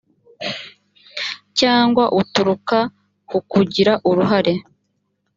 [1.59, 2.77] cyangwa uturuka
[3.29, 4.53] ku kugira uruhare